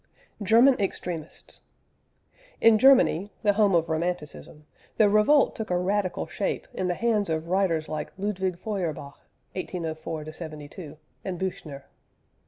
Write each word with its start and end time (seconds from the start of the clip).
GERMAN 0.41 0.77
EXTREMISTS. 0.81 1.61
In 2.59 2.79
Germany, 2.79 3.31
the 3.43 3.53
home 3.53 3.75
of 3.75 3.87
Romanticism, 3.87 4.65
the 4.97 5.07
revolt 5.07 5.55
took 5.55 5.69
a 5.69 5.77
radical 5.77 6.25
shape 6.25 6.67
in 6.73 6.87
the 6.87 6.95
hands 6.95 7.29
of 7.29 7.49
writers 7.49 7.87
like 7.87 8.11
Ludwig 8.17 8.57
Feuerbach 8.57 9.19
(1804 9.53 10.31
72) 10.31 10.97
and 11.23 11.39
Büchner. 11.39 11.83